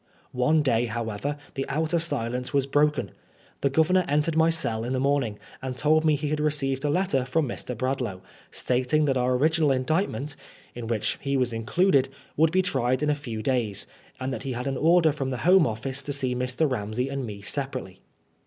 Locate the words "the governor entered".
3.61-4.35